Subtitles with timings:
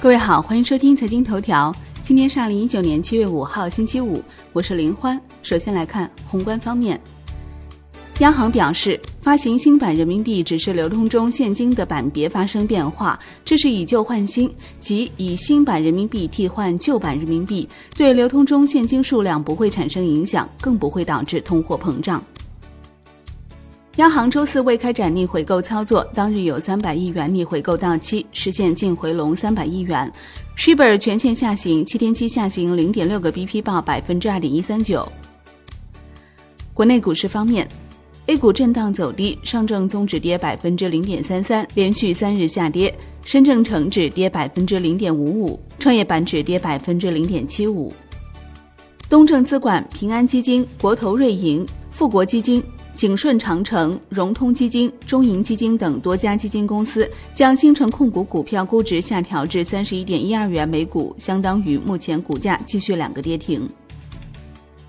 [0.00, 1.70] 各位好，欢迎收听财经头条。
[2.00, 5.20] 今天是二零一九年七月五号，星期五，我是林欢。
[5.42, 6.98] 首先来看宏观方面，
[8.20, 22.24] 央行表示，发行新版人民币只是流通中现金的版别发生变化，这是以旧换新，即以新版人民币替换旧版人民币，对流通中现金数量不会产生影响，更不会导致通货膨胀。
[24.00, 30.10] 央行周四未开展逆回购操作，当日有三百亿元逆回购到期，实现净回笼三百亿元。
[30.56, 35.06] Shibor 全线下行，七天期下行零点六个 BP，报百分之二点一三九。
[36.72, 37.68] 国内股市方面
[38.24, 42.90] ，A 股震荡走低，上证综指跌百分之零点三三，连续三日下跌；
[43.22, 47.92] 深证成指跌百分之零点五五，创业板指跌百分之零点七五。
[49.10, 52.62] 东证资管、平安基金、国投瑞银、富国基金。
[53.00, 63.66] 景顺长城、融通基金、中银基金等多家基金公司将新城控股股票估值下调至三十一点一二元每股，相当于目前股价继续两个跌停。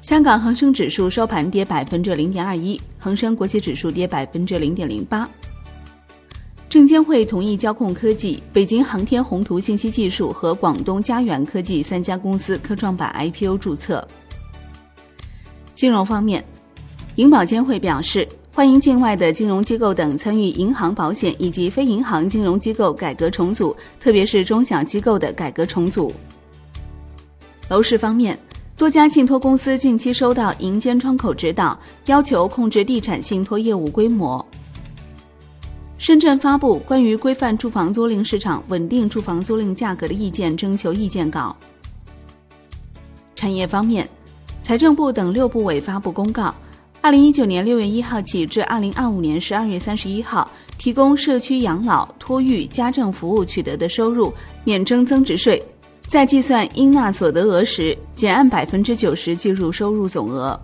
[0.01, 5.25] 香港恒生指数收盘跌百分之零点二一，恒生国际指数跌百分之零点零八。
[6.69, 14.05] 证监会同意交控科技、北京航天宏图信息技术和广东嘉源科技三家公司科创板 IPO 注册。
[15.73, 16.43] 金融方面。
[17.15, 26.13] 银保监会表示，欢迎境外的金融机构等参与银行、保险以及非银行金融机构改革重组，特别是中小机构的改革重组。
[27.69, 28.39] 楼市方面，
[28.77, 34.43] 多家信托公司近期收到银监窗口指导，要求控制地产信托业务规模。
[35.97, 41.55] 深圳发布关于规范住房租赁市场、稳定住房租赁价格的意见征求意见稿。
[43.35, 44.07] 产业方面，
[44.61, 46.55] 财政部等六部委发布公告。
[47.03, 54.31] 二零一九年六月一号起至二零二五年十二月三十一号，提供社区养老、托育、家政服务取得的收入
[54.63, 55.61] 免征增值税，
[56.05, 60.59] 在计算应纳所得额时，减按百分之九十计入收入总额。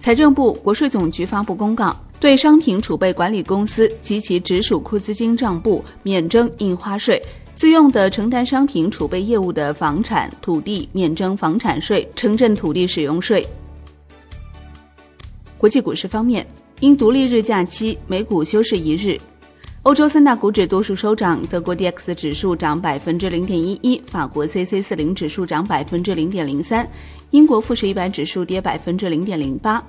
[0.00, 7.22] 财政部、国税总局发布公告，对商品储备管理公司及其直属库资金账簿免征印花税，
[7.54, 13.46] 自用的承担商品储备业务的房产土地免征房产税、城镇土地使用税。
[15.58, 16.46] 国际股市方面，
[16.78, 19.20] 因独立日假期，美股休市一日。
[19.82, 26.88] 欧洲三大股指多数收涨，德国 D X 指数涨百分之零点一一，法国 C C 四零指数涨百分之零点零三，
[27.30, 29.82] 英国富时一百指数跌百分之零点零八。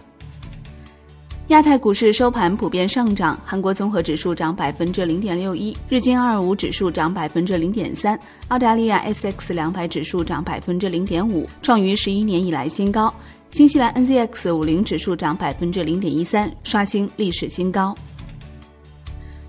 [1.50, 13.13] 亚太股市收盘普遍上涨，韩国综合指数涨百分之零点六一，日经二二五指数涨百分之零点三，澳大利亚 S X 两百指数涨百分之零点五，创于十一年以来新高。
[13.52, 17.96] 新西兰 NZX 五零指数涨百分之零点一三，刷新历史新高。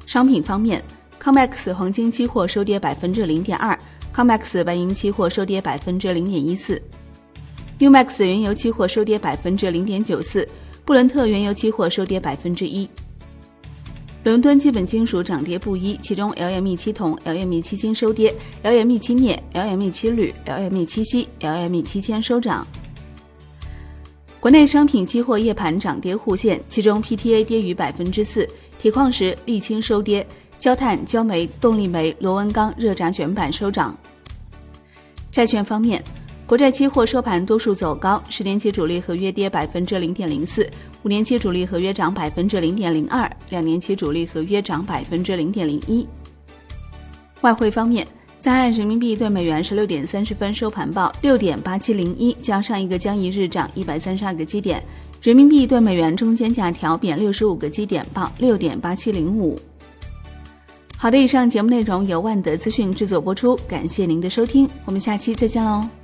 [0.07, 0.83] 商品方面
[1.23, 3.79] ，COMEX 黄金期货收跌百分之零点二
[4.15, 6.81] ，COMEX 白银期货收跌百分之零点一四
[7.79, 10.49] ，U MAX 原油期货收跌百分之零点九四，
[10.85, 12.89] 布伦特原油期货收跌百分之一。
[14.25, 18.35] 伦敦基本金属涨跌不一，其中 LME 七铜、LME 七金收跌
[18.65, 22.67] ，LME 七镍、LME 七铝、LME 七锡、LME 七铅收涨。
[24.41, 33.95] 国内商品期货夜盘涨跌互现，其中 PTA 跌逾百分之四，铁矿石、沥青收跌，焦炭、焦煤、动力煤、螺纹钢、热轧卷板收涨。
[35.31, 36.03] 债券方面，
[36.47, 40.67] 国债期货收盘多数走高，十年期主力合约跌百分之零点零四，
[41.03, 46.09] 五年期主力合约涨百分之零点零二，两年期主力合约涨百分之零点零一。
[47.43, 48.09] 外汇方面。
[48.41, 54.83] 在人民币对美元十六点三十分收盘报六点八七零一，较上一个交易日涨一百三十二个基点。
[55.21, 59.61] 人民币对美元中间价调贬六十五个基点，报六点八七零五。
[60.97, 66.00] 好的，以上节目内容由万德资讯制作播出，感谢您的收听，我们下期再见喽。